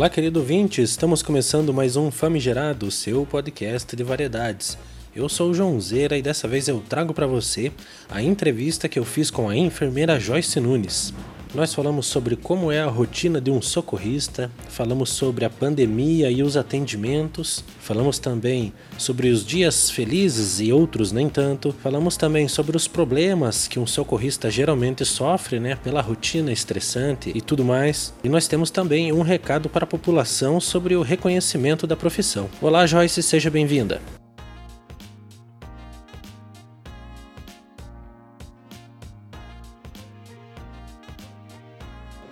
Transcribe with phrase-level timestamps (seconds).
[0.00, 4.78] Olá, querido ouvinte, estamos começando mais um Famigerado, seu podcast de variedades.
[5.14, 7.70] Eu sou o João Zeira e dessa vez eu trago para você
[8.08, 11.12] a entrevista que eu fiz com a enfermeira Joyce Nunes.
[11.52, 16.44] Nós falamos sobre como é a rotina de um socorrista, falamos sobre a pandemia e
[16.44, 22.76] os atendimentos, falamos também sobre os dias felizes e outros nem tanto, falamos também sobre
[22.76, 28.14] os problemas que um socorrista geralmente sofre, né, pela rotina estressante e tudo mais.
[28.22, 32.48] E nós temos também um recado para a população sobre o reconhecimento da profissão.
[32.62, 34.19] Olá, Joyce, seja bem-vinda.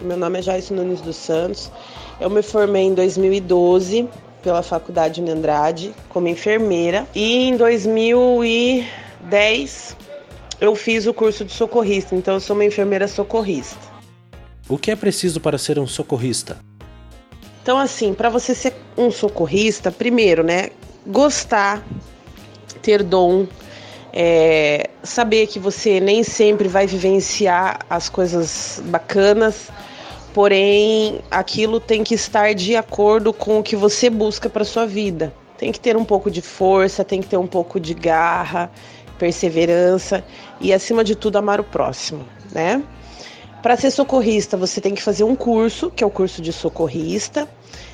[0.01, 1.73] Meu nome é Joyce Nunes dos Santos.
[2.21, 4.09] Eu me formei em 2012
[4.41, 9.97] pela Faculdade de Andrade como enfermeira e em 2010
[10.61, 13.77] eu fiz o curso de socorrista, então eu sou uma enfermeira socorrista.
[14.69, 16.59] O que é preciso para ser um socorrista?
[17.61, 20.71] Então assim, para você ser um socorrista, primeiro, né,
[21.05, 21.85] gostar,
[22.81, 23.49] ter dom,
[24.13, 29.73] é, saber que você nem sempre vai vivenciar as coisas bacanas,
[30.39, 35.35] porém aquilo tem que estar de acordo com o que você busca para sua vida.
[35.57, 38.71] Tem que ter um pouco de força, tem que ter um pouco de garra,
[39.19, 40.25] perseverança
[40.61, 42.81] e acima de tudo amar o próximo, né?
[43.65, 47.49] Para ser socorrista, você tem que fazer um curso, que é o curso de socorrista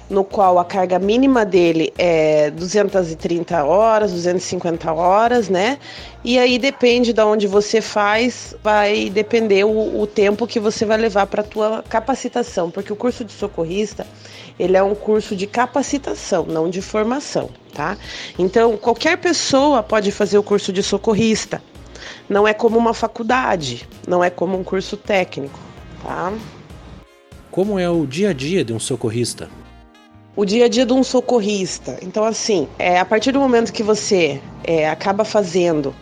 [0.09, 5.79] no qual a carga mínima dele é 230 horas, 250 horas, né?
[6.23, 10.99] E aí depende de onde você faz, vai depender o, o tempo que você vai
[10.99, 14.07] levar para a tua capacitação, porque o curso de socorrista
[14.59, 17.97] ele é um curso de capacitação, não de formação, tá?
[18.39, 21.63] Então qualquer pessoa pode fazer o curso de socorrista.
[22.29, 25.59] Não é como uma faculdade, não é como um curso técnico,
[26.03, 26.33] tá?
[27.51, 29.49] Como é o dia a dia de um socorrista?
[30.37, 31.99] O dia a dia de um socorrista.
[32.03, 35.95] Então, assim, é, a partir do momento que você é, acaba fazendo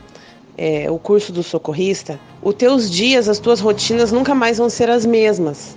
[0.56, 4.88] é, o curso do socorrista, os teus dias, as tuas rotinas nunca mais vão ser
[4.88, 5.76] as mesmas.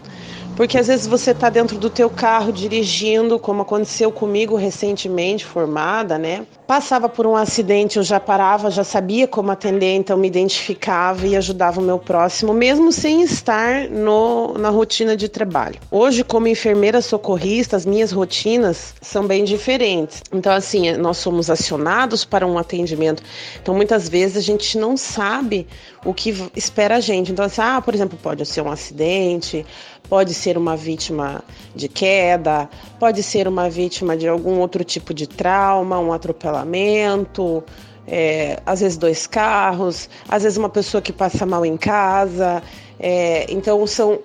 [0.56, 6.18] Porque às vezes você está dentro do teu carro dirigindo, como aconteceu comigo recentemente, formada,
[6.18, 6.48] né?
[6.66, 11.36] Passava por um acidente, eu já parava, já sabia como atender, então me identificava e
[11.36, 15.76] ajudava o meu próximo, mesmo sem estar no, na rotina de trabalho.
[15.92, 20.24] Hoje, como enfermeira socorrista, as minhas rotinas são bem diferentes.
[20.32, 23.22] Então, assim, nós somos acionados para um atendimento.
[23.62, 25.68] Então, muitas vezes a gente não sabe
[26.06, 27.32] o que espera a gente.
[27.32, 29.66] Então, assim, ah, por exemplo, pode ser um acidente,
[30.10, 31.44] pode ser uma vítima
[31.76, 37.64] de queda, pode ser uma vítima de algum outro tipo de trauma, um atropelamento,
[38.08, 42.62] é, às vezes dois carros, às vezes uma pessoa que passa mal em casa.
[43.00, 44.20] É, então são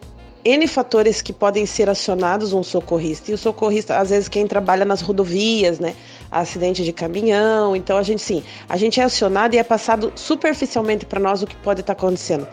[0.44, 3.30] N fatores que podem ser acionados um socorrista.
[3.30, 5.94] E o socorrista, às vezes, quem trabalha nas rodovias, né?
[6.30, 7.76] Acidente de caminhão.
[7.76, 11.46] Então a gente sim, a gente é acionado e é passado superficialmente para nós o
[11.46, 12.48] que pode estar tá acontecendo.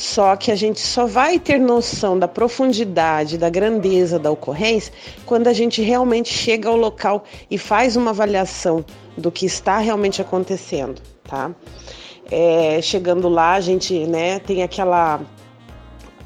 [0.00, 4.94] Só que a gente só vai ter noção da profundidade, da grandeza da ocorrência
[5.26, 8.82] quando a gente realmente chega ao local e faz uma avaliação
[9.14, 11.54] do que está realmente acontecendo, tá?
[12.30, 15.20] É, chegando lá, a gente né, tem aquela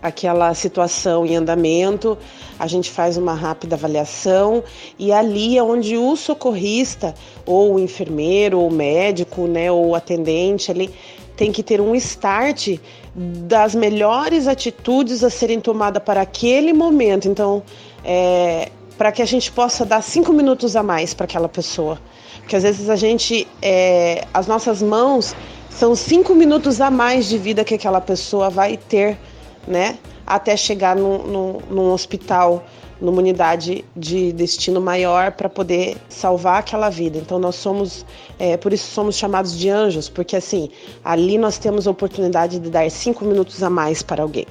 [0.00, 2.16] aquela situação em andamento,
[2.56, 4.62] a gente faz uma rápida avaliação
[4.96, 7.12] e ali é onde o socorrista
[7.44, 10.94] ou o enfermeiro ou o médico, né, ou o atendente ali
[11.36, 12.78] tem que ter um start
[13.14, 17.28] das melhores atitudes a serem tomadas para aquele momento.
[17.28, 17.62] Então,
[18.04, 21.98] é, para que a gente possa dar cinco minutos a mais para aquela pessoa.
[22.40, 25.34] Porque às vezes a gente, é, as nossas mãos
[25.70, 29.18] são cinco minutos a mais de vida que aquela pessoa vai ter,
[29.66, 29.98] né?
[30.26, 32.64] Até chegar no, no, num hospital
[33.00, 37.18] numa unidade de destino maior para poder salvar aquela vida.
[37.18, 38.04] Então nós somos,
[38.38, 40.70] é, por isso somos chamados de anjos, porque assim
[41.04, 44.46] ali nós temos a oportunidade de dar cinco minutos a mais para alguém.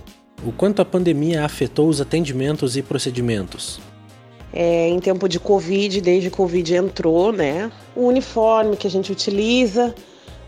[0.45, 3.79] O quanto a pandemia afetou os atendimentos e procedimentos?
[4.51, 7.71] É, em tempo de Covid, desde que Covid entrou, né?
[7.95, 9.95] O uniforme que a gente utiliza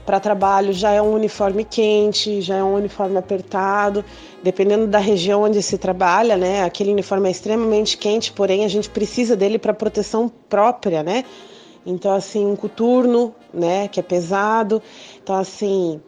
[0.06, 4.06] para trabalho já é um uniforme quente, já é um uniforme apertado,
[4.44, 6.64] dependendo da região onde se trabalha, né?
[6.64, 11.26] Aquele uniforme é extremamente quente, porém a gente precisa dele para proteção própria, né?
[11.86, 14.82] Então assim, um coturno, né, que é pesado.
[15.24, 16.00] Então assim,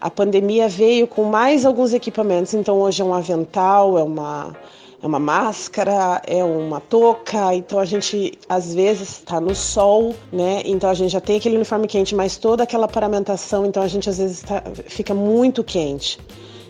[0.00, 2.52] a pandemia veio com mais alguns equipamentos.
[2.52, 4.54] Então hoje é um avental, é uma
[5.02, 10.62] é uma máscara, é uma touca, então a gente às vezes está no sol, né?
[10.64, 14.08] Então a gente já tem aquele uniforme quente, mas toda aquela paramentação, então a gente
[14.08, 16.20] às vezes tá, fica muito quente.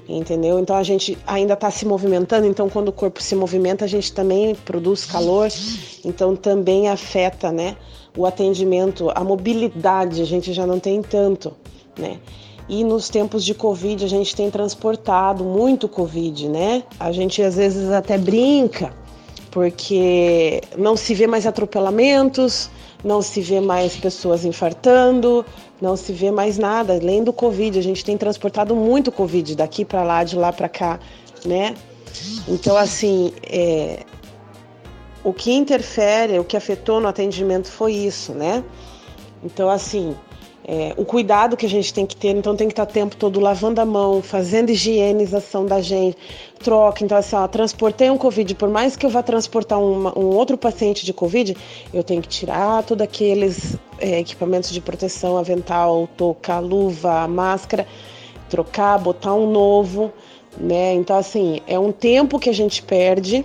[0.09, 0.59] Entendeu?
[0.59, 4.13] Então a gente ainda está se movimentando, então quando o corpo se movimenta, a gente
[4.13, 5.49] também produz calor,
[6.05, 7.77] então também afeta, né?
[8.17, 11.53] O atendimento, a mobilidade, a gente já não tem tanto,
[11.97, 12.19] né?
[12.69, 16.85] E nos tempos de Covid a gente tem transportado muito Covid, né?
[16.99, 18.95] A gente às vezes até brinca,
[19.51, 22.71] porque não se vê mais atropelamentos,
[23.05, 25.45] não se vê mais pessoas infartando,
[25.81, 27.79] não se vê mais nada além do Covid.
[27.79, 31.01] A gente tem transportado muito Covid daqui para lá, de lá para cá,
[31.45, 31.75] né?
[32.47, 34.01] Então, assim, é...
[35.25, 38.63] o que interfere, o que afetou no atendimento foi isso, né?
[39.43, 40.15] Então, assim,
[40.65, 43.17] é, o cuidado que a gente tem que ter, então tem que estar o tempo
[43.17, 46.17] todo lavando a mão, fazendo higienização da gente,
[46.63, 47.05] troca.
[47.05, 50.57] Então, assim, ó, transportei um Covid, por mais que eu vá transportar uma, um outro
[50.57, 51.57] paciente de Covid,
[51.93, 57.87] eu tenho que tirar todos aqueles é, equipamentos de proteção, avental, touca, luva, máscara,
[58.49, 60.13] trocar, botar um novo,
[60.57, 60.95] né?
[60.95, 63.45] Então, assim, é um tempo que a gente perde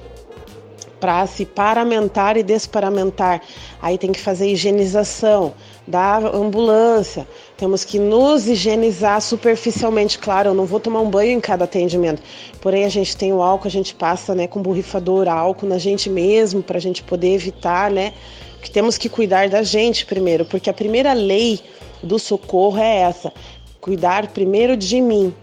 [0.99, 3.41] para se paramentar e desparamentar.
[3.81, 5.53] Aí tem que fazer higienização
[5.87, 7.25] da ambulância.
[7.55, 10.19] Temos que nos higienizar superficialmente.
[10.19, 12.21] Claro, eu não vou tomar um banho em cada atendimento.
[12.59, 16.09] Porém, a gente tem o álcool, a gente passa né, com borrifador álcool na gente
[16.09, 18.13] mesmo, para a gente poder evitar, né?
[18.61, 21.61] Que temos que cuidar da gente primeiro, porque a primeira lei
[22.03, 23.31] do socorro é essa:
[23.79, 25.33] cuidar primeiro de mim.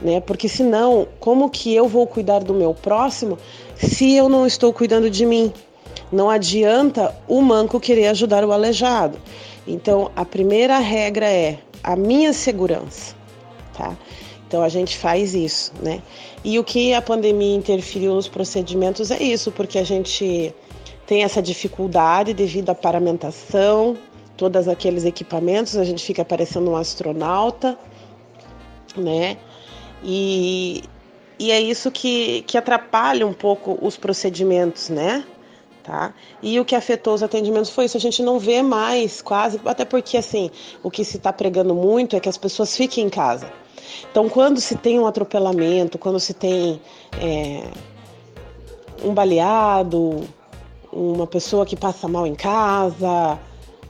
[0.00, 0.20] Né?
[0.20, 3.38] Porque senão, como que eu vou cuidar do meu próximo
[3.76, 5.52] se eu não estou cuidando de mim?
[6.10, 9.16] Não adianta o manco querer ajudar o aleijado.
[9.66, 13.14] Então, a primeira regra é a minha segurança,
[13.76, 13.96] tá?
[14.46, 16.02] Então a gente faz isso, né?
[16.44, 20.54] E o que a pandemia interferiu nos procedimentos é isso, porque a gente
[21.06, 23.96] tem essa dificuldade devido à paramentação,
[24.36, 27.78] todos aqueles equipamentos, a gente fica parecendo um astronauta,
[28.94, 29.38] né?
[30.04, 30.84] E,
[31.38, 35.24] e é isso que, que atrapalha um pouco os procedimentos, né?
[35.82, 36.14] Tá?
[36.42, 39.84] E o que afetou os atendimentos foi isso, a gente não vê mais quase, até
[39.84, 40.50] porque assim,
[40.82, 43.50] o que se está pregando muito é que as pessoas fiquem em casa.
[44.10, 46.80] Então, quando se tem um atropelamento, quando se tem
[47.20, 47.62] é,
[49.04, 50.22] um baleado,
[50.92, 53.38] uma pessoa que passa mal em casa,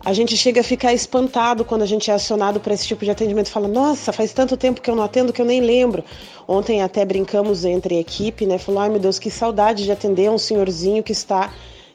[0.05, 3.11] a gente chega a ficar espantado quando a gente é acionado para esse tipo de
[3.11, 3.50] atendimento.
[3.50, 6.05] Fala, nossa, faz tanto tempo que eu não atendo que eu nem lembro.
[6.47, 8.59] Ontem até brincamos entre equipe, né?
[8.59, 11.53] Falou, ai meu Deus, que saudade de atender um senhorzinho que está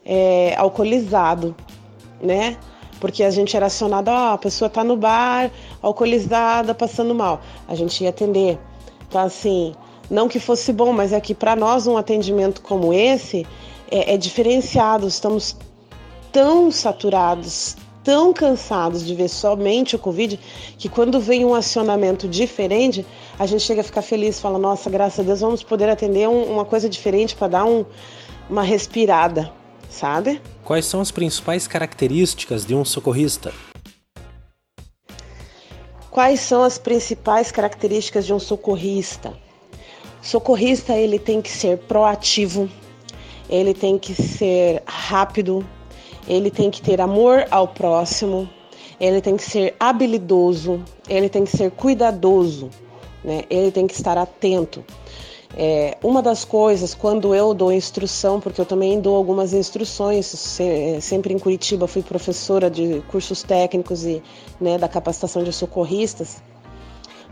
[0.07, 1.54] é, alcoolizado,
[2.21, 2.57] né?
[3.00, 5.51] Porque a gente era acionado, ó, a pessoa tá no bar,
[5.81, 7.42] alcoolizada, passando mal.
[7.68, 8.57] A gente ia atender.
[9.07, 9.75] Então, assim,
[10.09, 13.45] não que fosse bom, mas é que para nós um atendimento como esse
[13.92, 15.07] é, é diferenciado.
[15.07, 15.56] Estamos
[16.31, 20.39] tão saturados, tão cansados de ver somente o Covid,
[20.77, 23.06] que quando vem um acionamento diferente,
[23.38, 26.44] a gente chega a ficar feliz, fala, nossa, graças a Deus, vamos poder atender um,
[26.45, 27.86] uma coisa diferente para dar um,
[28.50, 29.51] uma respirada
[29.89, 30.41] sabe?
[30.63, 33.53] Quais são as principais características de um socorrista?
[36.11, 39.37] Quais são as principais características de um socorrista?
[40.21, 42.69] O socorrista ele tem que ser proativo,
[43.49, 45.65] ele tem que ser rápido,
[46.27, 48.49] ele tem que ter amor ao próximo,
[48.99, 52.69] ele tem que ser habilidoso, ele tem que ser cuidadoso,
[53.23, 53.44] né?
[53.49, 54.83] Ele tem que estar atento.
[55.59, 60.28] É, uma das coisas, quando eu dou instrução, porque eu também dou algumas instruções,
[61.02, 64.21] sempre em Curitiba fui professora de cursos técnicos e
[64.61, 66.44] né, da capacitação de socorristas,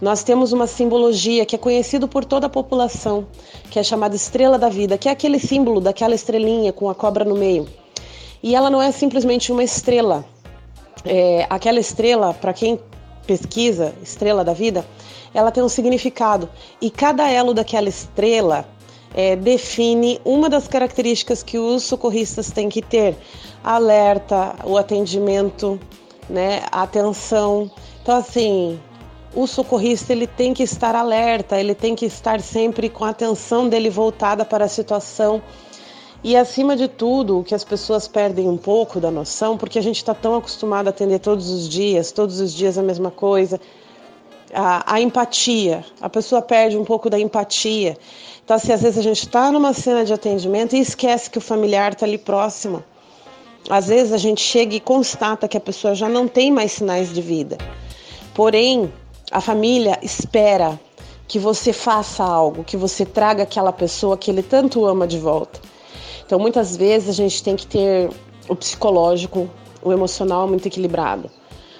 [0.01, 3.27] nós temos uma simbologia que é conhecido por toda a população,
[3.69, 7.23] que é chamada estrela da vida, que é aquele símbolo daquela estrelinha com a cobra
[7.23, 7.67] no meio.
[8.41, 10.25] E ela não é simplesmente uma estrela.
[11.05, 12.79] É, aquela estrela, para quem
[13.27, 14.83] pesquisa, estrela da vida,
[15.35, 16.49] ela tem um significado
[16.81, 18.65] e cada elo daquela estrela
[19.13, 23.17] é, define uma das características que os socorristas têm que ter:
[23.61, 25.77] alerta, o atendimento,
[26.29, 27.69] né, atenção.
[28.01, 28.79] Então, assim,
[29.35, 33.67] o socorrista ele tem que estar alerta, ele tem que estar sempre com a atenção
[33.67, 35.41] dele voltada para a situação.
[36.23, 39.81] E acima de tudo, o que as pessoas perdem um pouco da noção, porque a
[39.81, 43.59] gente está tão acostumado a atender todos os dias, todos os dias a mesma coisa,
[44.55, 45.83] a, a, empatia.
[45.99, 47.97] A pessoa perde um pouco da empatia.
[48.43, 51.41] Então, assim, às vezes a gente está numa cena de atendimento e esquece que o
[51.41, 52.83] familiar está ali próximo.
[53.69, 57.13] Às vezes a gente chega e constata que a pessoa já não tem mais sinais
[57.13, 57.57] de vida.
[58.33, 58.91] Porém,
[59.31, 60.79] a família espera
[61.27, 65.59] que você faça algo, que você traga aquela pessoa que ele tanto ama de volta.
[66.25, 68.09] Então, muitas vezes a gente tem que ter
[68.47, 69.49] o psicológico,
[69.83, 71.29] o emocional muito equilibrado.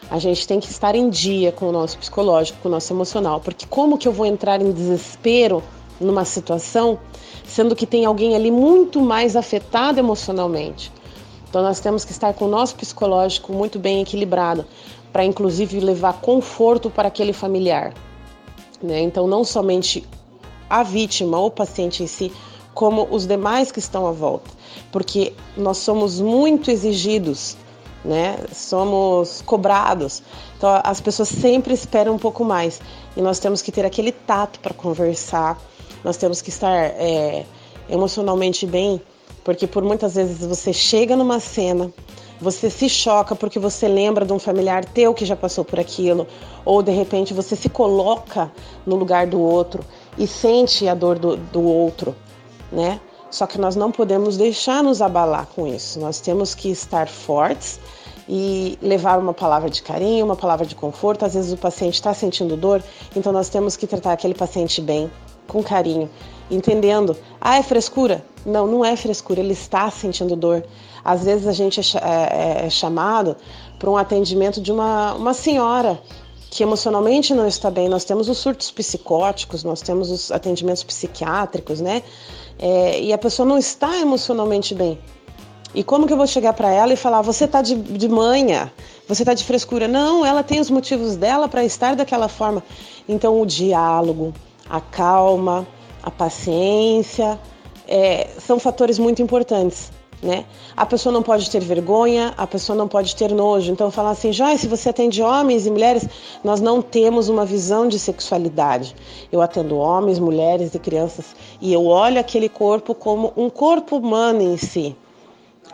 [0.10, 3.40] A gente tem que estar em dia com o nosso psicológico, com o nosso emocional,
[3.40, 5.64] porque como que eu vou entrar em desespero
[6.00, 7.00] numa situação,
[7.44, 10.92] sendo que tem alguém ali muito mais afetado emocionalmente?
[11.50, 14.66] Então nós temos que estar com o nosso psicológico muito bem equilibrado,
[15.12, 17.94] para inclusive levar conforto para aquele familiar.
[18.84, 19.02] Né?
[19.02, 20.06] Então não somente
[20.70, 22.32] a vítima ou o paciente em si,
[22.74, 24.52] como os demais que estão à volta,
[24.92, 27.56] porque nós somos muito exigidos
[28.06, 28.38] né?
[28.54, 30.22] Somos cobrados.
[30.58, 32.80] Então as pessoas sempre esperam um pouco mais
[33.18, 35.60] e nós temos que ter aquele tato para conversar.
[36.04, 37.46] Nós temos que estar é,
[37.90, 39.02] emocionalmente bem,
[39.44, 41.92] porque por muitas vezes você chega numa cena,
[42.40, 46.28] você se choca porque você lembra de um familiar teu que já passou por aquilo,
[46.64, 48.52] ou de repente você se coloca
[48.86, 49.84] no lugar do outro
[50.18, 52.16] e sente a dor do, do outro,
[52.72, 53.00] né?
[53.36, 56.00] Só que nós não podemos deixar nos abalar com isso.
[56.00, 57.82] Nós temos que estar fortes
[58.30, 61.26] e levar uma palavra de carinho, uma palavra de conforto.
[61.26, 62.82] Às vezes o paciente está sentindo dor,
[63.14, 65.12] então nós temos que tratar aquele paciente bem,
[65.50, 66.10] com carinho,
[66.50, 67.14] entendendo.
[67.42, 68.24] Ah, é frescura?
[68.46, 70.64] Não, não é frescura, ele está sentindo dor.
[71.04, 73.36] Às vezes a gente é, é, é chamado
[73.78, 76.02] para um atendimento de uma, uma senhora
[76.50, 77.90] que emocionalmente não está bem.
[77.90, 82.02] Nós temos os surtos psicóticos, nós temos os atendimentos psiquiátricos, né?
[82.60, 85.00] É, e a pessoa não está emocionalmente bem.
[85.74, 88.72] E como que eu vou chegar para ela e falar, você está de, de manha,
[89.08, 89.88] você está de frescura?
[89.88, 92.64] Não, ela tem os motivos dela para estar daquela forma.
[93.10, 94.34] Então, o diálogo,
[94.70, 95.68] a calma,
[96.02, 97.38] a paciência,
[97.88, 100.46] é, são fatores muito importantes né?
[100.76, 103.72] A pessoa não pode ter vergonha, a pessoa não pode ter nojo.
[103.72, 106.08] Então, falar assim, Joyce, você atende homens e mulheres,
[106.44, 108.96] nós não temos uma visão de sexualidade.
[109.32, 114.42] Eu atendo homens, mulheres e crianças e eu olho aquele corpo como um corpo humano
[114.42, 114.96] em si,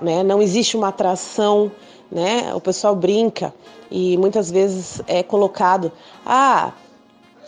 [0.02, 0.24] né?
[0.24, 1.72] Não existe uma atração,
[2.12, 2.54] né?
[2.54, 3.54] O pessoal brinca
[3.90, 5.92] e muitas vezes é colocado,
[6.26, 6.72] ah,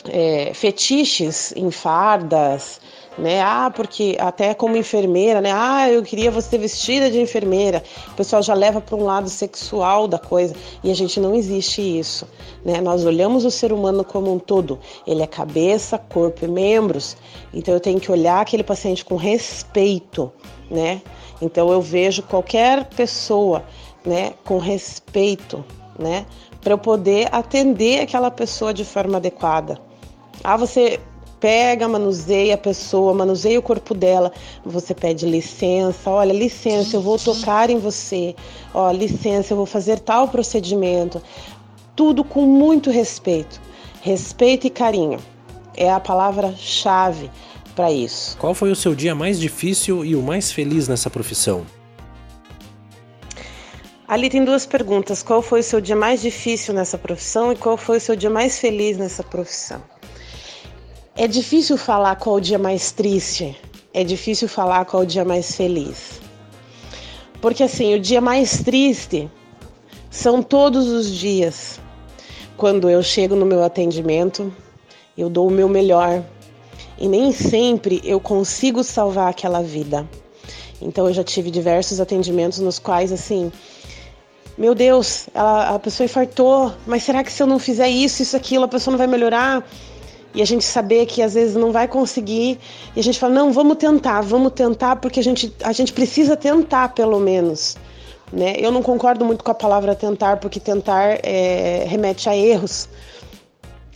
[0.09, 2.79] é, fetiches em fardas,
[3.17, 3.41] né?
[3.41, 5.51] Ah, porque até como enfermeira, né?
[5.53, 7.83] Ah, eu queria você vestida de enfermeira.
[8.09, 11.81] O pessoal já leva para um lado sexual da coisa e a gente não existe
[11.81, 12.27] isso,
[12.65, 12.81] né?
[12.81, 14.79] Nós olhamos o ser humano como um todo.
[15.05, 17.15] Ele é cabeça, corpo e membros.
[17.53, 20.31] Então eu tenho que olhar aquele paciente com respeito,
[20.69, 21.01] né?
[21.41, 23.63] Então eu vejo qualquer pessoa,
[24.05, 25.63] né, com respeito,
[25.99, 26.25] né,
[26.61, 29.79] para eu poder atender aquela pessoa de forma adequada.
[30.43, 30.99] Ah, você
[31.39, 34.31] pega, manuseia a pessoa, manuseia o corpo dela,
[34.65, 38.33] você pede licença, olha, licença, eu vou tocar em você,
[38.73, 41.21] ó, licença, eu vou fazer tal procedimento.
[41.95, 43.61] Tudo com muito respeito.
[44.01, 45.19] Respeito e carinho
[45.75, 47.29] é a palavra-chave
[47.75, 48.37] para isso.
[48.37, 51.65] Qual foi o seu dia mais difícil e o mais feliz nessa profissão?
[54.07, 55.23] Ali tem duas perguntas.
[55.23, 58.29] Qual foi o seu dia mais difícil nessa profissão e qual foi o seu dia
[58.29, 59.81] mais feliz nessa profissão?
[61.15, 63.55] É difícil falar qual o dia mais triste,
[63.93, 66.19] é difícil falar qual o dia mais feliz.
[67.39, 69.29] Porque assim, o dia mais triste
[70.09, 71.79] são todos os dias.
[72.57, 74.51] Quando eu chego no meu atendimento,
[75.15, 76.23] eu dou o meu melhor
[76.97, 80.09] e nem sempre eu consigo salvar aquela vida.
[80.81, 83.51] Então eu já tive diversos atendimentos nos quais assim,
[84.57, 88.35] meu Deus, ela, a pessoa infartou, mas será que se eu não fizer isso, isso,
[88.35, 89.63] aquilo, a pessoa não vai melhorar?
[90.33, 92.59] E a gente saber que às vezes não vai conseguir.
[92.95, 96.35] E a gente fala não vamos tentar vamos tentar porque a gente a gente precisa
[96.35, 97.77] tentar pelo menos.
[98.31, 98.55] Né?
[98.57, 102.89] Eu não concordo muito com a palavra tentar porque tentar é, remete a erros.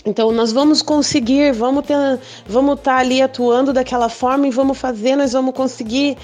[0.05, 4.77] Então nós vamos conseguir vamos ter, vamos estar tá ali atuando daquela forma e vamos
[4.77, 6.17] fazer nós vamos conseguir.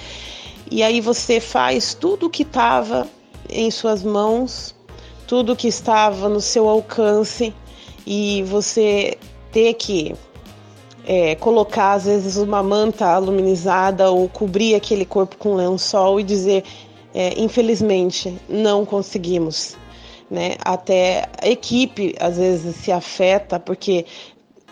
[0.70, 3.06] E aí você faz tudo o que estava
[3.48, 4.74] em suas mãos
[5.26, 7.54] tudo que estava no seu alcance
[8.06, 9.16] e você
[9.54, 10.14] ter que
[11.06, 16.64] é, colocar às vezes uma manta aluminizada ou cobrir aquele corpo com lençol e dizer
[17.14, 19.76] é, infelizmente não conseguimos
[20.30, 20.56] né?
[20.64, 24.04] Até a equipe às vezes se afeta porque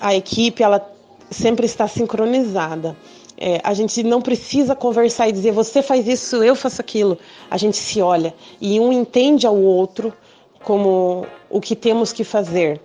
[0.01, 0.85] a equipe ela
[1.31, 2.97] sempre está sincronizada.
[3.39, 7.19] É, a gente não precisa conversar e dizer você faz isso eu faço aquilo
[7.51, 10.13] a gente se olha e um entende ao outro
[10.63, 12.81] como o que temos que fazer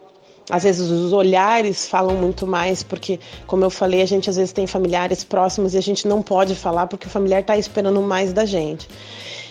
[0.50, 4.54] às vezes os olhares falam muito mais, porque, como eu falei, a gente às vezes
[4.54, 8.32] tem familiares próximos e a gente não pode falar porque o familiar está esperando mais
[8.32, 8.88] da gente.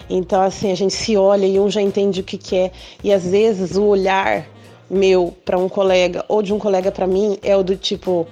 [0.09, 2.73] Então, assim, a gente se olha e um já entende o que quer.
[3.03, 4.47] E às vezes o olhar
[4.89, 8.27] meu para um colega ou de um colega para mim é o do tipo: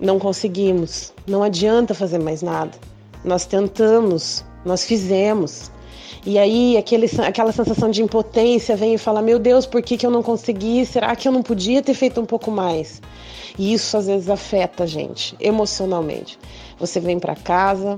[0.00, 2.72] não conseguimos, não adianta fazer mais nada.
[3.24, 5.70] Nós tentamos, nós fizemos.
[6.24, 10.06] E aí aquele, aquela sensação de impotência vem e fala: Meu Deus, por que, que
[10.06, 10.84] eu não consegui?
[10.86, 13.00] Será que eu não podia ter feito um pouco mais?
[13.58, 16.38] E isso às vezes afeta a gente emocionalmente.
[16.78, 17.96] Você vem para casa,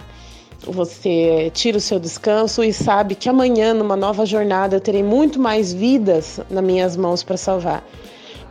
[0.66, 5.38] você tira o seu descanso e sabe que amanhã, numa nova jornada, eu terei muito
[5.38, 7.84] mais vidas nas minhas mãos para salvar.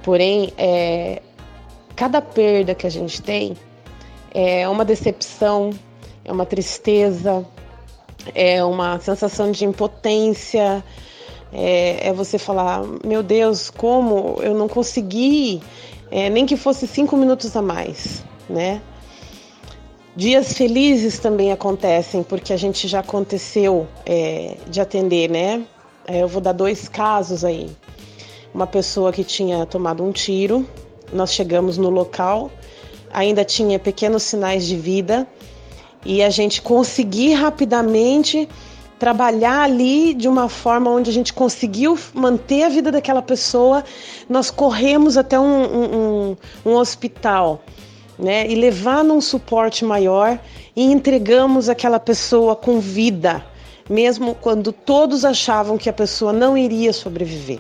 [0.04, 1.22] Porém, é,
[1.96, 3.56] cada perda que a gente tem
[4.34, 5.72] é uma decepção,
[6.26, 7.46] é uma tristeza,
[8.34, 10.84] é uma sensação de impotência,
[11.52, 15.62] é, é você falar: meu Deus, como eu não consegui,
[16.10, 18.82] é, nem que fosse cinco minutos a mais, né?
[20.16, 25.64] Dias felizes também acontecem, porque a gente já aconteceu é, de atender, né?
[26.08, 27.70] É, eu vou dar dois casos aí.
[28.54, 30.68] Uma pessoa que tinha tomado um tiro,
[31.12, 32.52] nós chegamos no local,
[33.12, 35.28] ainda tinha pequenos sinais de vida,
[36.06, 38.48] e a gente conseguir rapidamente
[39.00, 43.84] trabalhar ali de uma forma onde a gente conseguiu manter a vida daquela pessoa.
[44.30, 47.62] Nós corremos até um, um, um hospital.
[48.18, 50.40] Né, e levar num suporte maior
[50.76, 53.44] e entregamos aquela pessoa com vida,
[53.90, 57.60] mesmo quando todos achavam que a pessoa não iria sobreviver.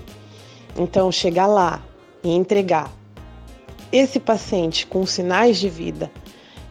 [0.77, 1.81] Então, chegar lá
[2.23, 2.93] e entregar
[3.91, 6.11] esse paciente com sinais de vida,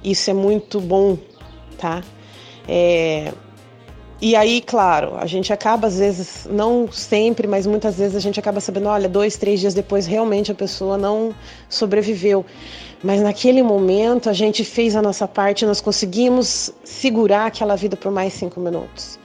[0.02, 1.19] isso é muito bom
[1.83, 2.01] tá?
[2.69, 3.33] É,
[4.21, 8.39] e aí, claro, a gente acaba às vezes, não sempre, mas muitas vezes a gente
[8.39, 11.35] acaba sabendo, olha, dois, três dias depois realmente a pessoa não
[11.69, 12.47] sobreviveu.
[13.03, 18.12] Mas naquele momento a gente fez a nossa parte, nós conseguimos segurar aquela vida por
[18.12, 19.19] mais cinco minutos.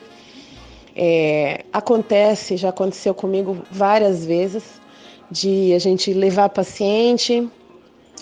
[0.95, 4.63] É, acontece, já aconteceu comigo várias vezes,
[5.29, 7.47] de a gente levar paciente,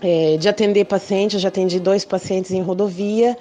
[0.01, 3.37] é, de atender paciente, eu já atendi dois pacientes em rodovia,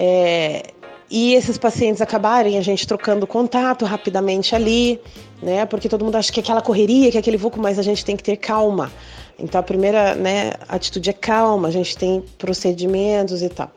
[0.00, 0.62] é,
[1.10, 5.00] e esses pacientes acabarem a gente trocando contato rapidamente ali,
[5.42, 5.66] né?
[5.66, 8.04] Porque todo mundo acha que é aquela correria, que é aquele vulco, mas a gente
[8.04, 8.92] tem que ter calma.
[9.36, 13.72] Então a primeira né, atitude é calma, a gente tem procedimentos e tal.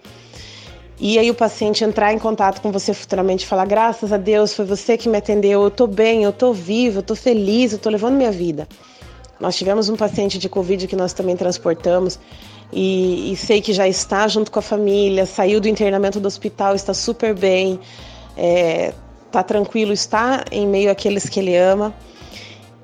[0.99, 4.53] E aí o paciente entrar em contato com você futuramente e falar: graças a Deus,
[4.53, 7.79] foi você que me atendeu, eu tô bem, eu tô vivo, eu tô feliz, eu
[7.79, 8.67] tô levando minha vida.
[9.39, 12.19] Nós tivemos um paciente de Covid que nós também transportamos
[12.71, 16.73] e, e, sei que já está junto com a família, saiu do internamento do hospital,
[16.73, 17.79] está super bem,
[19.27, 21.93] está é, tranquilo, está em meio àqueles que ele ama.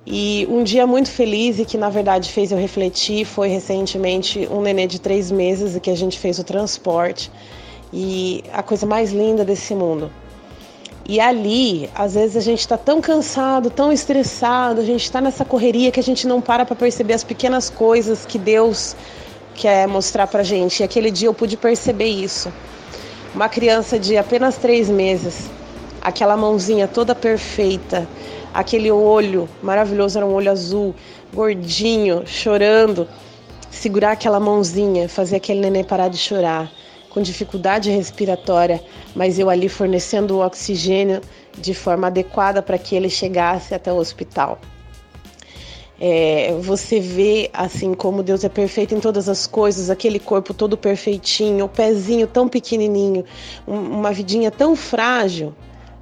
[0.05, 4.61] E um dia muito feliz e que na verdade fez eu refletir foi recentemente um
[4.61, 7.29] nenê de três meses e que a gente fez o transporte
[7.91, 10.09] e a coisa mais linda desse mundo.
[11.09, 15.45] E ali, às vezes a gente está tão cansado, tão estressado, a gente está nessa
[15.45, 18.95] correria que a gente não para para perceber as pequenas coisas que Deus
[19.57, 20.79] quer mostrar pra gente.
[20.79, 22.53] E aquele dia eu pude perceber isso.
[23.33, 25.49] Uma criança de apenas três meses,
[26.01, 28.07] aquela mãozinha toda perfeita,
[28.53, 30.95] aquele olho maravilhoso, era um olho azul,
[31.33, 33.07] gordinho, chorando,
[33.69, 36.71] segurar aquela mãozinha, fazer aquele neném parar de chorar,
[37.09, 38.81] com dificuldade respiratória,
[39.15, 41.21] mas eu ali fornecendo o oxigênio
[41.57, 44.59] de forma adequada para que ele chegasse até o hospital.
[45.99, 50.77] É, você vê assim como Deus é perfeito em todas as coisas, aquele corpo todo
[50.77, 53.25] perfeitinho, o pezinho tão pequenininho,
[53.65, 55.55] uma vidinha tão frágil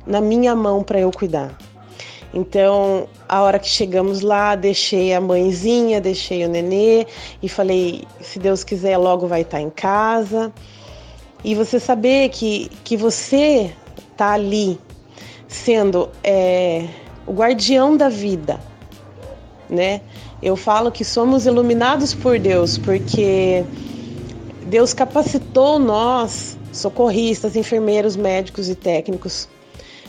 [0.06, 1.58] na minha mão para eu cuidar.
[2.34, 7.08] Então, a hora que chegamos lá, deixei a mãezinha, deixei o nenê
[7.42, 10.52] e falei: se Deus quiser, logo vai estar tá em casa.
[11.42, 13.72] E você saber que, que você
[14.18, 14.78] tá ali
[15.48, 16.86] sendo é,
[17.26, 18.60] o guardião da vida
[19.69, 20.01] né?
[20.41, 23.63] Eu falo que somos iluminados por Deus, porque
[24.67, 29.47] Deus capacitou nós, socorristas, enfermeiros, médicos e técnicos,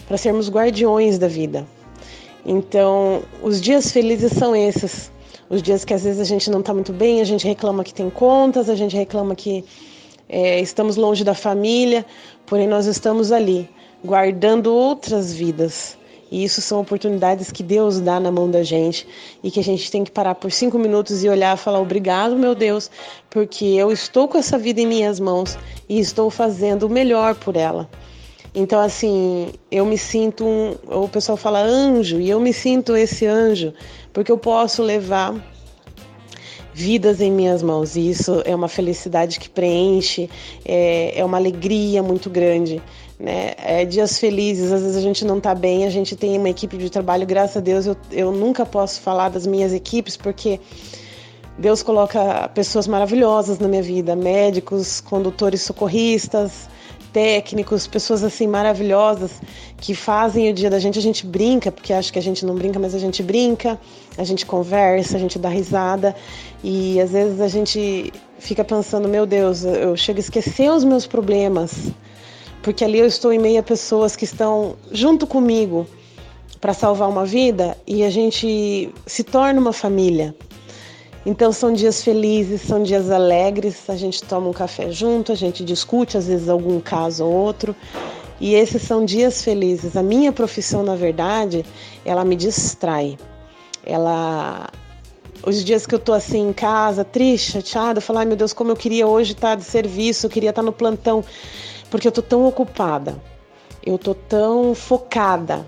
[0.06, 1.66] para sermos guardiões da vida.
[2.44, 5.10] Então, os dias felizes são esses.
[5.48, 7.94] Os dias que às vezes a gente não está muito bem, a gente reclama que
[7.94, 9.64] tem contas, a gente reclama que
[10.28, 12.04] é, estamos longe da família,
[12.46, 13.68] porém nós estamos ali,
[14.04, 15.96] guardando outras vidas
[16.30, 19.06] e isso são oportunidades que Deus dá na mão da gente
[19.42, 22.36] e que a gente tem que parar por cinco minutos e olhar e falar: Obrigado,
[22.36, 22.90] meu Deus,
[23.30, 25.56] porque eu estou com essa vida em minhas mãos
[25.88, 27.88] e estou fazendo o melhor por ela.
[28.54, 30.74] Então, assim, eu me sinto um.
[30.86, 33.72] O pessoal fala anjo, e eu me sinto esse anjo,
[34.12, 35.34] porque eu posso levar
[36.72, 37.96] vidas em minhas mãos.
[37.96, 40.28] E isso é uma felicidade que preenche,
[40.64, 42.82] é, é uma alegria muito grande
[43.18, 43.52] né?
[43.58, 46.76] É, dias felizes, às vezes a gente não está bem, a gente tem uma equipe
[46.76, 50.60] de trabalho, graças a Deus eu, eu nunca posso falar das minhas equipes porque
[51.58, 56.68] Deus coloca pessoas maravilhosas na minha vida, médicos, condutores socorristas,
[57.16, 59.40] técnicos, pessoas assim maravilhosas
[59.78, 60.98] que fazem o dia da gente.
[60.98, 63.80] A gente brinca, porque acho que a gente não brinca, mas a gente brinca,
[64.18, 66.14] a gente conversa, a gente dá risada
[66.62, 71.06] e às vezes a gente fica pensando: meu Deus, eu chego a esquecer os meus
[71.06, 71.90] problemas,
[72.66, 75.86] porque ali eu estou em meio a pessoas que estão junto comigo
[76.60, 80.34] para salvar uma vida e a gente se torna uma família.
[81.24, 85.64] Então são dias felizes, são dias alegres, a gente toma um café junto, a gente
[85.64, 87.72] discute às vezes algum caso ou outro.
[88.40, 89.96] E esses são dias felizes.
[89.96, 91.64] A minha profissão, na verdade,
[92.04, 93.16] ela me distrai.
[93.84, 94.68] Ela
[95.46, 98.72] os dias que eu tô assim em casa, triste, chateada, falo, ai meu Deus, como
[98.72, 101.24] eu queria hoje estar tá de serviço, eu queria estar tá no plantão,
[101.90, 103.20] porque eu tô tão ocupada.
[103.84, 105.66] Eu tô tão focada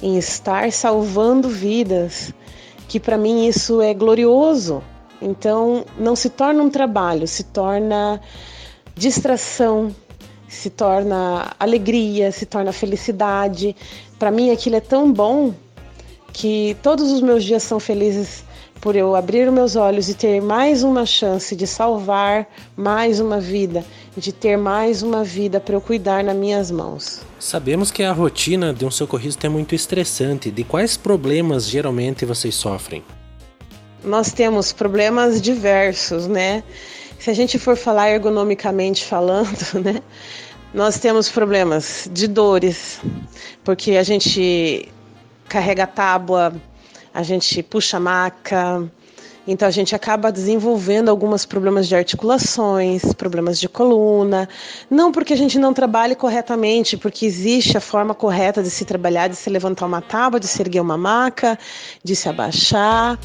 [0.00, 2.32] em estar salvando vidas,
[2.88, 4.82] que para mim isso é glorioso.
[5.20, 8.20] Então, não se torna um trabalho, se torna
[8.94, 9.94] distração,
[10.48, 13.76] se torna alegria, se torna felicidade.
[14.18, 15.52] Para mim, aquilo é tão bom
[16.32, 18.44] que todos os meus dias são felizes
[18.80, 23.84] por eu abrir meus olhos e ter mais uma chance de salvar mais uma vida,
[24.18, 27.20] de ter mais uma vida para eu cuidar nas minhas mãos.
[27.38, 30.50] Sabemos que a rotina de um socorrista é muito estressante.
[30.50, 33.02] De quais problemas geralmente vocês sofrem?
[34.02, 36.62] nós temos problemas diversos, né?
[37.18, 40.02] Se a gente for falar ergonomicamente falando, né?
[40.72, 43.00] Nós temos problemas de dores,
[43.64, 44.88] porque a gente
[45.48, 46.54] carrega a tábua,
[47.12, 48.86] a gente puxa maca,
[49.50, 54.46] então a gente acaba desenvolvendo alguns problemas de articulações, problemas de coluna.
[54.90, 59.28] Não porque a gente não trabalhe corretamente, porque existe a forma correta de se trabalhar,
[59.28, 61.58] de se levantar uma tábua, de se erguer uma maca,
[62.04, 63.18] de se abaixar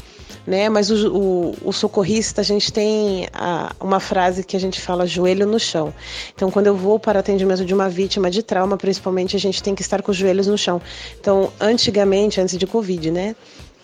[0.46, 0.68] né?
[0.68, 5.06] Mas o, o, o socorrista, a gente tem a, uma frase que a gente fala
[5.06, 5.92] joelho no chão.
[6.34, 9.74] Então, quando eu vou para atendimento de uma vítima de trauma, principalmente, a gente tem
[9.74, 10.80] que estar com os joelhos no chão.
[11.18, 13.34] Então, antigamente, antes de Covid, né?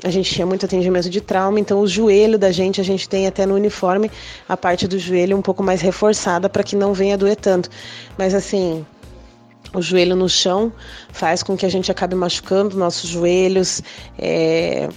[0.03, 3.27] A gente tinha muito atendimento de trauma, então o joelho da gente, a gente tem
[3.27, 4.11] até no uniforme
[4.49, 7.69] a parte do joelho um pouco mais reforçada para que não venha doer tanto.
[8.17, 8.85] Mas assim,
[9.75, 10.73] o joelho no chão
[11.13, 13.83] faz com que a gente acabe machucando nossos joelhos.
[14.19, 14.89] É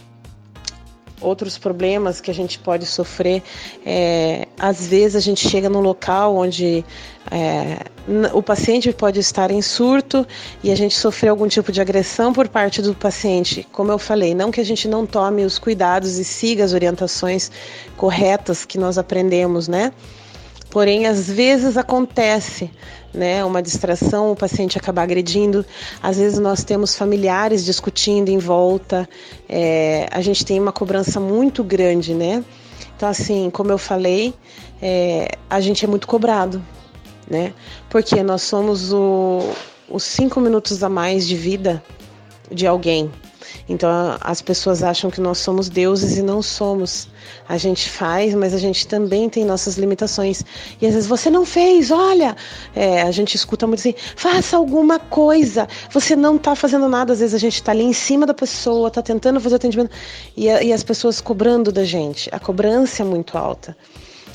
[1.23, 3.41] outros problemas que a gente pode sofrer.
[3.86, 6.83] É, às vezes a gente chega num local onde
[7.31, 7.77] é,
[8.33, 10.27] o paciente pode estar em surto
[10.63, 13.65] e a gente sofrer algum tipo de agressão por parte do paciente.
[13.71, 17.49] Como eu falei, não que a gente não tome os cuidados e siga as orientações
[17.95, 19.91] corretas que nós aprendemos, né?
[20.73, 22.71] Porém, às vezes acontece,
[23.13, 25.63] né, uma distração, o paciente acaba agredindo.
[26.01, 29.07] Às vezes nós temos familiares discutindo em volta.
[29.47, 32.43] É, a gente tem uma cobrança muito grande, né?
[32.95, 34.33] Então, assim, como eu falei,
[34.81, 36.59] é, a gente é muito cobrado,
[37.29, 37.53] né?
[37.88, 39.41] Porque nós somos o,
[39.88, 41.83] os cinco minutos a mais de vida
[42.51, 43.12] de alguém.
[43.67, 47.08] Então as pessoas acham que nós somos deuses e não somos.
[47.47, 50.43] A gente faz, mas a gente também tem nossas limitações.
[50.82, 52.36] E às vezes você não fez, olha,
[52.76, 55.67] é, a gente escuta muito assim, faça alguma coisa.
[55.91, 57.13] Você não está fazendo nada.
[57.13, 59.91] Às vezes a gente está ali em cima da pessoa, está tentando fazer atendimento
[60.36, 62.30] e, e as pessoas cobrando da gente.
[62.32, 63.78] A cobrança é muito alta.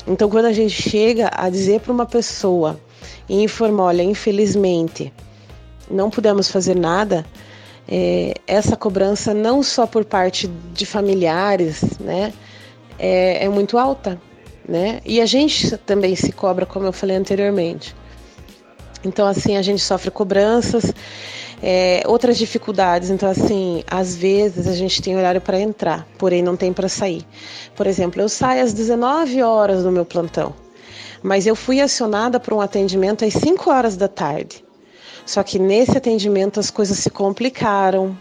[0.07, 2.79] Então quando a gente chega a dizer para uma pessoa
[3.27, 5.13] e informar, olha, infelizmente
[5.89, 7.25] não pudemos fazer nada,
[7.89, 12.31] é, essa cobrança não só por parte de familiares, né,
[12.99, 14.21] é, é, muito alta,
[14.67, 14.99] né?
[15.03, 17.95] E a gente também se cobra, como eu falei anteriormente.
[19.03, 20.93] Então, assim, a gente sofre cobranças,
[21.63, 23.09] é, outras dificuldades.
[23.09, 27.25] Então, assim, às vezes a gente tem horário para entrar, porém não tem para sair.
[27.75, 30.53] Por exemplo, eu saio às 19 horas do meu plantão,
[31.23, 34.63] mas eu fui acionada para um atendimento às 5 horas da tarde.
[35.25, 38.17] Só que nesse atendimento as coisas se complicaram.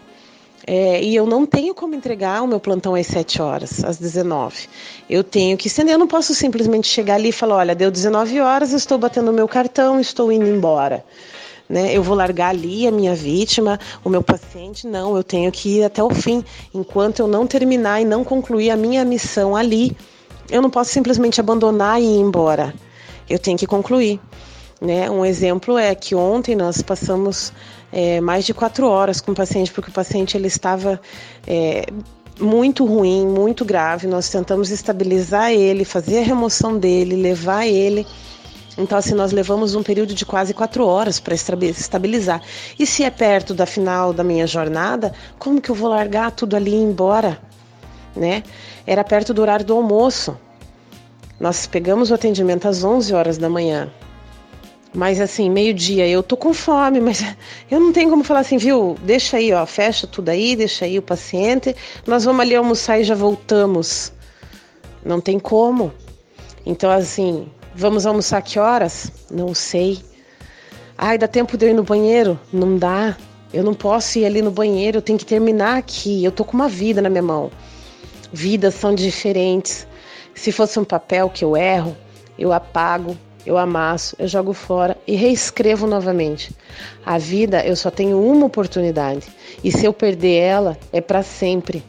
[0.67, 4.69] É, e eu não tenho como entregar o meu plantão às 7 horas, às 19.
[5.09, 8.39] Eu tenho que estender, eu não posso simplesmente chegar ali e falar: olha, deu 19
[8.41, 11.03] horas, estou batendo o meu cartão, estou indo embora.
[11.69, 11.95] Né?
[11.95, 15.85] Eu vou largar ali a minha vítima, o meu paciente, não, eu tenho que ir
[15.85, 16.45] até o fim.
[16.75, 19.97] Enquanto eu não terminar e não concluir a minha missão ali,
[20.51, 22.75] eu não posso simplesmente abandonar e ir embora.
[23.29, 24.19] Eu tenho que concluir.
[24.81, 25.11] Né?
[25.11, 27.53] Um exemplo é que ontem nós passamos
[27.93, 31.01] é, mais de quatro horas com o paciente, porque o paciente ele estava
[31.47, 31.87] é,
[32.41, 34.07] muito ruim, muito grave.
[34.07, 38.07] Nós tentamos estabilizar ele, fazer a remoção dele, levar ele.
[38.77, 42.41] Então, assim, nós levamos um período de quase quatro horas para estabilizar.
[42.79, 46.55] E se é perto da final da minha jornada, como que eu vou largar tudo
[46.55, 47.41] ali e ir embora?
[48.15, 48.45] Né?
[48.87, 50.39] Era perto do horário do almoço.
[51.41, 53.91] Nós pegamos o atendimento às 11 horas da manhã.
[54.95, 57.23] Mas assim, meio-dia, eu tô com fome, mas
[57.71, 58.97] eu não tenho como falar assim, viu?
[59.03, 61.75] Deixa aí, ó, fecha tudo aí, deixa aí o paciente.
[62.07, 64.13] Nós vamos ali almoçar e já voltamos.
[65.05, 65.93] Não tem como.
[66.65, 69.13] Então, assim, vamos almoçar que horas?
[69.31, 69.99] Não sei.
[70.97, 72.39] Ai, dá tempo de eu ir no banheiro?
[72.53, 73.17] Não dá.
[73.53, 76.25] Eu não posso ir ali no banheiro, eu tenho que terminar aqui.
[76.25, 77.51] Eu tô com uma vida na minha mão.
[78.33, 79.87] Vidas são diferentes.
[80.35, 81.97] Se fosse um papel que eu erro,
[82.39, 86.55] eu apago, eu amasso, eu jogo fora e reescrevo novamente.
[87.05, 89.27] A vida eu só tenho uma oportunidade
[89.63, 91.83] e se eu perder ela é para sempre.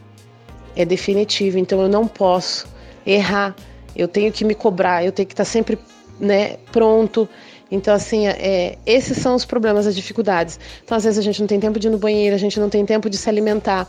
[0.76, 2.66] É definitivo, então eu não posso
[3.04, 3.54] errar.
[3.94, 5.78] Eu tenho que me cobrar, eu tenho que estar sempre,
[6.18, 7.28] né, pronto.
[7.70, 10.58] Então, assim, é, esses são os problemas, as dificuldades.
[10.82, 12.68] Então, às vezes, a gente não tem tempo de ir no banheiro, a gente não
[12.68, 13.88] tem tempo de se alimentar,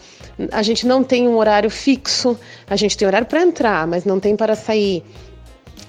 [0.52, 2.38] a gente não tem um horário fixo,
[2.70, 5.04] a gente tem horário para entrar, mas não tem para sair.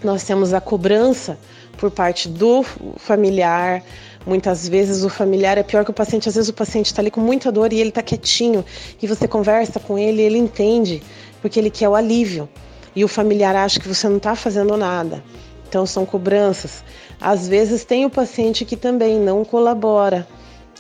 [0.02, 1.38] Nós temos a cobrança
[1.76, 2.62] por parte do
[2.96, 3.82] familiar.
[4.26, 6.28] Muitas vezes o familiar é pior que o paciente.
[6.28, 8.64] Às vezes o paciente está ali com muita dor e ele está quietinho
[9.00, 11.02] e você conversa com ele, e ele entende
[11.40, 12.48] porque ele quer o alívio
[12.94, 15.22] e o familiar acha que você não está fazendo nada.
[15.68, 16.84] Então são cobranças.
[17.20, 20.26] Às vezes tem o paciente que também não colabora,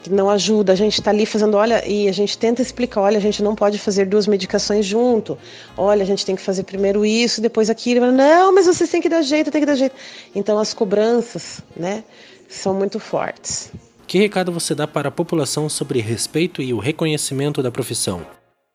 [0.02, 0.72] que não ajuda.
[0.72, 3.54] A gente está ali fazendo, olha, e a gente tenta explicar, olha, a gente não
[3.54, 5.38] pode fazer duas medicações junto.
[5.76, 8.10] Olha, a gente tem que fazer primeiro isso, depois aquilo.
[8.10, 9.94] Não, mas vocês têm que dar jeito, tem que dar jeito.
[10.34, 12.04] Então as cobranças, né,
[12.48, 13.70] são muito fortes.
[14.06, 18.26] Que recado você dá para a população sobre respeito e o reconhecimento da profissão?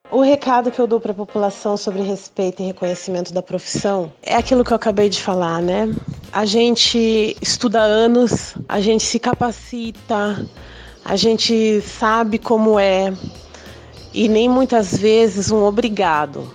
[0.09, 4.35] O recado que eu dou para a população sobre respeito e reconhecimento da profissão é
[4.35, 5.93] aquilo que eu acabei de falar, né?
[6.31, 10.47] A gente estuda anos, a gente se capacita,
[11.07, 13.13] a gente sabe como é
[14.13, 16.51] e nem muitas vezes um obrigado.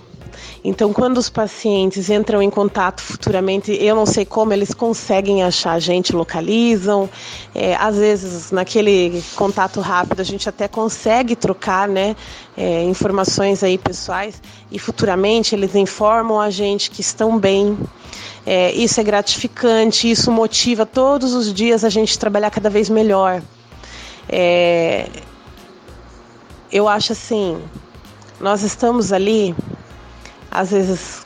[0.63, 5.71] Então, quando os pacientes entram em contato futuramente, eu não sei como eles conseguem achar
[5.71, 7.09] a gente, localizam.
[7.55, 12.15] É, às vezes, naquele contato rápido, a gente até consegue trocar né,
[12.55, 14.39] é, informações aí pessoais
[14.71, 17.75] e futuramente eles informam a gente que estão bem.
[18.45, 23.41] É, isso é gratificante, isso motiva todos os dias a gente trabalhar cada vez melhor.
[24.29, 25.09] É,
[26.71, 27.61] eu acho assim,
[28.39, 29.55] nós estamos ali
[30.49, 31.25] às vezes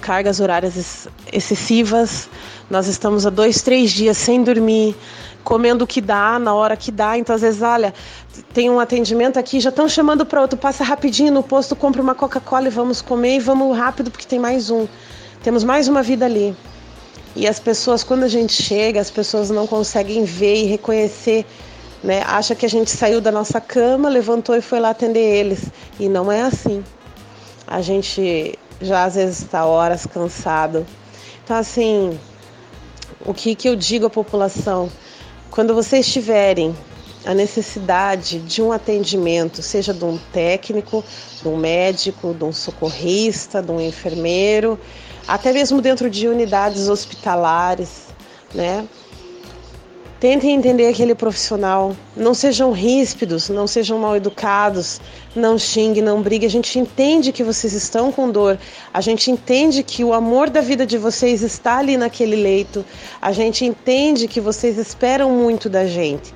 [0.00, 2.28] cargas horárias excessivas.
[2.70, 4.96] Nós estamos há dois, três dias sem dormir,
[5.44, 7.18] comendo o que dá, na hora que dá.
[7.18, 7.92] Então, às vezes, olha,
[8.52, 12.14] tem um atendimento aqui, já estão chamando para outro, passa rapidinho no posto, compra uma
[12.14, 14.86] Coca-Cola e vamos comer e vamos rápido porque tem mais um.
[15.42, 16.56] Temos mais uma vida ali.
[17.34, 21.46] E as pessoas, quando a gente chega, as pessoas não conseguem ver e reconhecer,
[22.02, 22.22] né?
[22.26, 25.64] Acha que a gente saiu da nossa cama, levantou e foi lá atender eles.
[25.98, 26.84] E não é assim.
[27.66, 30.84] A gente já às vezes está horas cansado.
[31.44, 32.18] Então, assim,
[33.24, 34.90] o que, que eu digo à população?
[35.50, 36.74] Quando vocês tiverem
[37.24, 41.04] a necessidade de um atendimento, seja de um técnico,
[41.40, 44.78] de um médico, de um socorrista, de um enfermeiro,
[45.26, 48.06] até mesmo dentro de unidades hospitalares,
[48.52, 48.86] né?
[50.22, 51.96] Tentem entender aquele profissional.
[52.16, 55.00] Não sejam ríspidos, não sejam mal educados,
[55.34, 56.46] não xingue, não brigue.
[56.46, 58.56] A gente entende que vocês estão com dor,
[58.94, 62.84] a gente entende que o amor da vida de vocês está ali naquele leito,
[63.20, 66.32] a gente entende que vocês esperam muito da gente.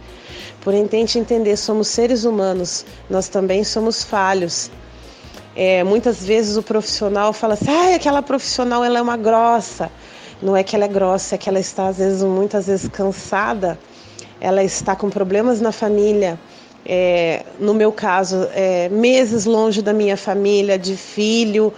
[0.63, 4.69] Porém, tente entender: somos seres humanos, nós também somos falhos.
[5.55, 9.93] É, muitas vezes o profissional fala assim: ah, aquela profissional ela é uma grossa.
[10.43, 13.79] Não é que ela é grossa, é que ela está às vezes muitas vezes cansada,
[14.41, 16.39] ela está com problemas na família.
[16.85, 21.73] É, no meu caso, é, meses longe da minha família, de filho,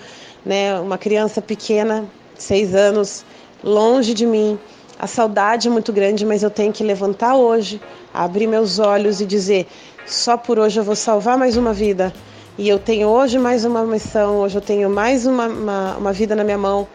[0.44, 2.04] né, uma criança pequena,
[2.36, 3.24] seis anos,
[3.62, 4.58] longe de mim.
[4.98, 7.80] A saudade é muito grande, mas eu tenho que levantar hoje,
[8.12, 9.66] abrir meus olhos e dizer:
[10.04, 12.12] só por hoje eu vou salvar mais uma vida.
[12.58, 16.34] E eu tenho hoje mais uma missão, hoje eu tenho mais uma, uma, uma vida
[16.34, 16.88] na minha mão.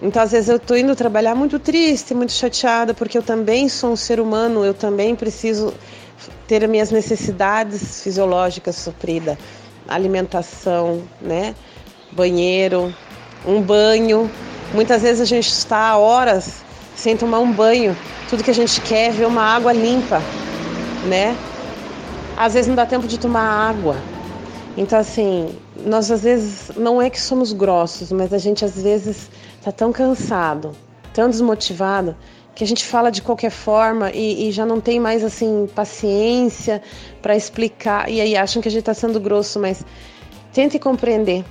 [0.00, 3.92] Então, às vezes, eu estou indo trabalhar muito triste, muito chateada, porque eu também sou
[3.92, 5.74] um ser humano, eu também preciso
[6.46, 9.36] ter as minhas necessidades fisiológicas supridas,
[9.88, 11.54] alimentação, né?
[12.12, 12.94] Banheiro,
[13.46, 14.30] um banho.
[14.72, 16.62] Muitas vezes a gente está horas
[16.94, 17.96] sem tomar um banho.
[18.30, 20.22] Tudo que a gente quer é ver uma água limpa,
[21.06, 21.36] né?
[22.36, 23.96] Às vezes não dá tempo de tomar água.
[24.76, 25.48] Então, assim,
[25.84, 29.28] nós às vezes não é que somos grossos, mas a gente às vezes
[29.62, 30.72] tá tão cansado,
[31.12, 32.16] tão desmotivado,
[32.58, 36.82] que a gente fala de qualquer forma e, e já não tem mais assim paciência
[37.22, 38.10] para explicar.
[38.10, 39.84] E aí acham que a gente está sendo grosso, mas
[40.52, 41.44] tente compreender.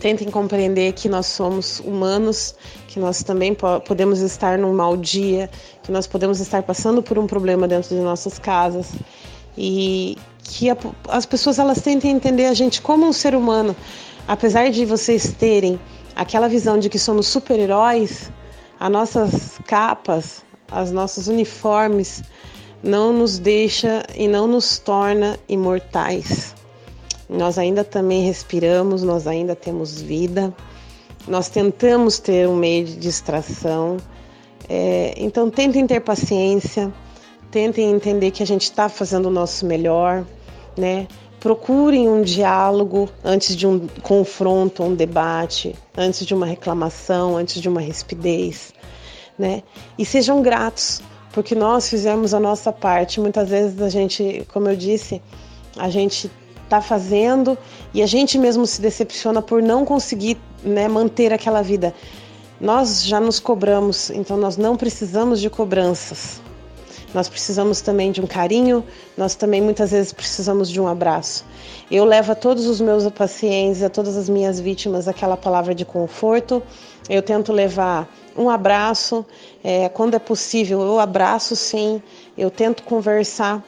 [0.00, 2.54] tentem compreender que nós somos humanos,
[2.86, 5.50] que nós também po podemos estar num mau dia,
[5.82, 8.92] que nós podemos estar passando por um problema dentro de nossas casas
[9.58, 10.76] e que a,
[11.08, 13.74] as pessoas elas tentem entender a gente como um ser humano,
[14.28, 15.80] apesar de vocês terem
[16.16, 18.32] aquela visão de que somos super-heróis,
[18.80, 22.22] as nossas capas, as nossos uniformes
[22.82, 26.54] não nos deixa e não nos torna imortais.
[27.28, 30.54] Nós ainda também respiramos, nós ainda temos vida,
[31.28, 33.96] nós tentamos ter um meio de distração.
[34.68, 36.92] É, então tentem ter paciência,
[37.50, 40.24] tentem entender que a gente está fazendo o nosso melhor,
[40.76, 41.06] né?
[41.40, 47.68] Procurem um diálogo antes de um confronto, um debate, antes de uma reclamação, antes de
[47.68, 48.72] uma rispidez,
[49.38, 49.62] né?
[49.98, 53.20] E sejam gratos, porque nós fizemos a nossa parte.
[53.20, 55.22] Muitas vezes a gente, como eu disse,
[55.76, 56.30] a gente
[56.64, 57.56] está fazendo
[57.94, 61.94] e a gente mesmo se decepciona por não conseguir né, manter aquela vida.
[62.60, 66.40] Nós já nos cobramos, então nós não precisamos de cobranças.
[67.14, 68.84] Nós precisamos também de um carinho,
[69.16, 71.44] nós também muitas vezes precisamos de um abraço.
[71.90, 75.84] Eu levo a todos os meus pacientes, a todas as minhas vítimas, aquela palavra de
[75.84, 76.62] conforto.
[77.08, 79.24] Eu tento levar um abraço,
[79.64, 82.02] é, quando é possível, eu abraço sim,
[82.36, 83.64] eu tento conversar.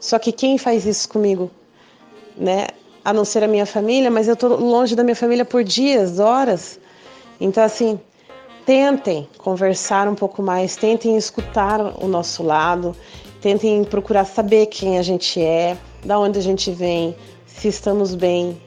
[0.00, 1.50] Só que quem faz isso comigo?
[2.40, 2.68] né?
[3.04, 6.18] A não ser a minha família, mas eu estou longe da minha família por dias,
[6.18, 6.78] horas.
[7.40, 8.00] Então, assim,
[8.70, 12.94] tentem conversar um pouco mais, tentem escutar o nosso lado,
[13.40, 18.62] tentem procurar saber quem a gente é, da onde a gente vem, se estamos bem,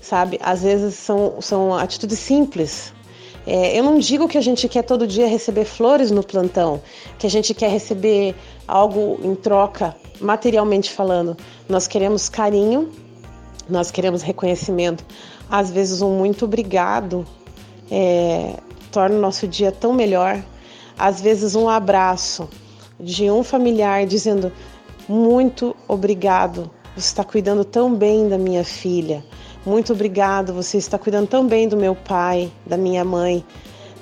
[0.00, 0.40] sabe?
[0.42, 2.94] Às vezes são, são atitudes simples.
[3.46, 6.80] É, eu não digo que a gente quer todo dia receber flores no plantão,
[7.18, 8.34] que a gente quer receber
[8.66, 11.36] algo em troca, materialmente falando.
[11.68, 12.90] Nós queremos carinho,
[13.68, 15.04] nós queremos reconhecimento.
[15.50, 17.26] Às vezes, um muito obrigado
[17.90, 18.54] é,
[18.92, 20.40] torna o nosso dia tão melhor.
[20.96, 22.48] Às vezes, um abraço
[23.00, 24.52] de um familiar dizendo
[25.08, 29.24] muito obrigado, você está cuidando tão bem da minha filha.
[29.66, 33.44] Muito obrigado, você está cuidando tão bem do meu pai, da minha mãe.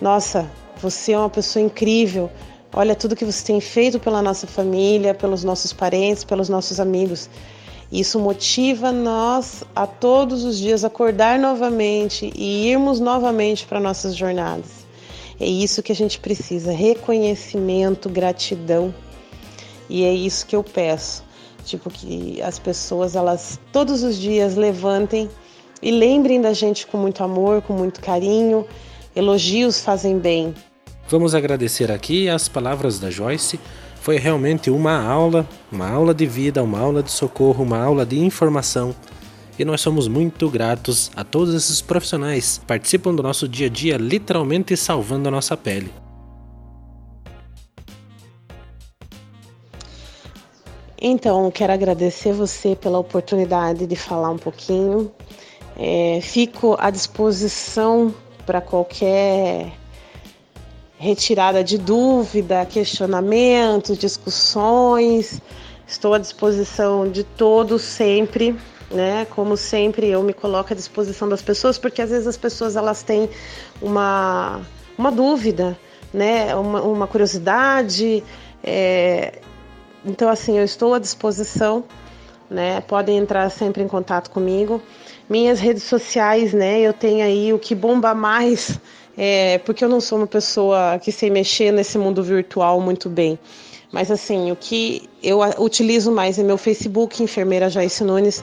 [0.00, 0.50] Nossa,
[0.80, 2.30] você é uma pessoa incrível.
[2.72, 7.28] Olha tudo que você tem feito pela nossa família, pelos nossos parentes, pelos nossos amigos.
[7.90, 14.79] Isso motiva nós a todos os dias acordar novamente e irmos novamente para nossas jornadas.
[15.40, 18.94] É isso que a gente precisa: reconhecimento, gratidão.
[19.88, 21.24] E é isso que eu peço.
[21.64, 25.28] Tipo, que as pessoas, elas todos os dias levantem
[25.82, 28.66] e lembrem da gente com muito amor, com muito carinho.
[29.16, 30.54] Elogios fazem bem.
[31.08, 33.58] Vamos agradecer aqui as palavras da Joyce
[34.00, 38.18] foi realmente uma aula, uma aula de vida, uma aula de socorro, uma aula de
[38.18, 38.94] informação.
[39.60, 43.68] E nós somos muito gratos a todos esses profissionais que participam do nosso dia a
[43.68, 45.92] dia, literalmente salvando a nossa pele.
[50.98, 55.12] Então, quero agradecer você pela oportunidade de falar um pouquinho.
[55.76, 58.14] É, fico à disposição
[58.46, 59.74] para qualquer
[60.96, 65.42] retirada de dúvida, questionamentos, discussões.
[65.86, 68.56] Estou à disposição de todos sempre,
[68.90, 69.26] né?
[69.30, 73.02] Como sempre, eu me coloco à disposição das pessoas, porque às vezes as pessoas elas
[73.02, 73.28] têm
[73.80, 74.60] uma,
[74.98, 75.78] uma dúvida,
[76.12, 76.54] né?
[76.54, 78.24] Uma, uma curiosidade.
[78.62, 79.38] É...
[80.04, 81.84] Então, assim, eu estou à disposição,
[82.50, 82.80] né?
[82.82, 84.82] Podem entrar sempre em contato comigo.
[85.28, 86.80] Minhas redes sociais, né?
[86.80, 88.80] Eu tenho aí o que bomba mais
[89.16, 93.38] é, porque eu não sou uma pessoa que sei mexer nesse mundo virtual muito bem.
[93.92, 98.42] Mas assim, o que eu utilizo mais é meu Facebook, Enfermeira Joyce Nunes,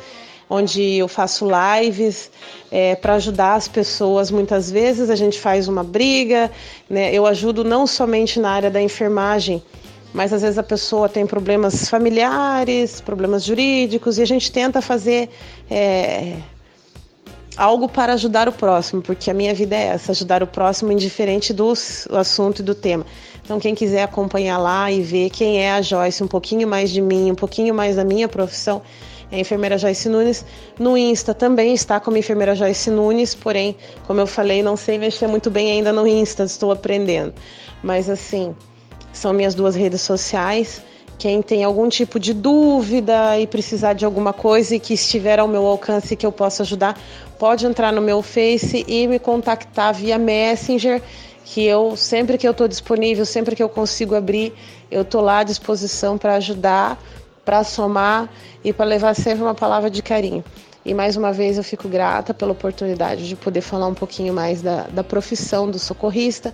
[0.50, 2.32] onde eu faço lives
[2.72, 4.32] é, para ajudar as pessoas.
[4.32, 6.52] Muitas vezes a gente faz uma briga,
[6.90, 7.14] né?
[7.14, 9.62] Eu ajudo não somente na área da enfermagem,
[10.14, 15.30] mas às vezes a pessoa tem problemas familiares, problemas jurídicos, e a gente tenta fazer
[15.70, 16.38] é,
[17.58, 21.52] algo para ajudar o próximo, porque a minha vida é essa, ajudar o próximo indiferente
[21.52, 21.74] do
[22.12, 23.06] assunto e do tema.
[23.44, 27.02] Então quem quiser acompanhar lá e ver quem é a Joyce, um pouquinho mais de
[27.02, 28.82] mim, um pouquinho mais da minha profissão,
[29.32, 30.46] é a enfermeira Joyce Nunes.
[30.80, 33.76] No Insta também está como enfermeira Joyce Nunes, porém,
[34.06, 37.34] como eu falei, não sei mexer muito bem ainda no Insta, estou aprendendo.
[37.84, 38.56] Mas assim,
[39.12, 40.82] são minhas duas redes sociais.
[41.18, 45.48] Quem tem algum tipo de dúvida e precisar de alguma coisa e que estiver ao
[45.48, 47.00] meu alcance que eu possa ajudar,
[47.40, 51.02] pode entrar no meu Face e me contactar via Messenger,
[51.44, 54.54] que eu sempre que eu estou disponível, sempre que eu consigo abrir,
[54.92, 57.02] eu estou lá à disposição para ajudar,
[57.48, 58.30] para somar
[58.62, 60.44] e para levar sempre uma palavra de carinho.
[60.86, 64.62] E mais uma vez eu fico grata pela oportunidade de poder falar um pouquinho mais
[64.62, 66.54] da, da profissão do socorrista.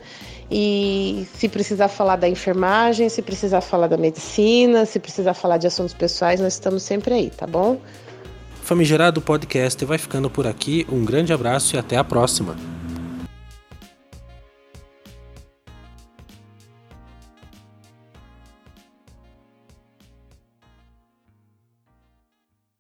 [0.52, 5.66] E se precisar falar da enfermagem, se precisar falar da medicina, se precisar falar de
[5.66, 7.80] assuntos pessoais, nós estamos sempre aí, tá bom?
[8.62, 10.86] Famigerado Podcast vai ficando por aqui.
[10.92, 12.56] Um grande abraço e até a próxima.